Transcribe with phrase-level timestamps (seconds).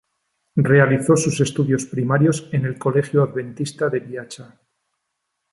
[0.55, 4.59] Realizó sus estudios primarios en el Colegio Adventista de Viacha.